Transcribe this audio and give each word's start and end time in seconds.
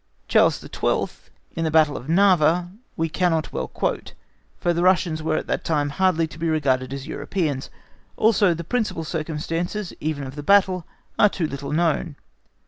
Charles 0.27 0.59
XII, 0.61 1.29
in 1.55 1.63
the 1.63 1.69
battle 1.69 1.95
of 1.95 2.09
Narva, 2.09 2.71
we 2.97 3.07
cannot 3.07 3.53
well 3.53 3.67
quote, 3.67 4.13
for 4.57 4.73
the 4.73 4.81
Russians 4.81 5.21
were 5.21 5.37
at 5.37 5.45
that 5.45 5.63
time 5.63 5.89
hardly 5.91 6.25
to 6.25 6.39
be 6.39 6.49
regarded 6.49 6.91
as 6.91 7.05
Europeans, 7.05 7.69
also 8.17 8.55
the 8.55 8.63
principal 8.63 9.03
circumstances, 9.03 9.93
even 9.99 10.23
of 10.25 10.33
the 10.33 10.41
battle, 10.41 10.87
are 11.19 11.29
too 11.29 11.45
little 11.45 11.71
known. 11.71 12.15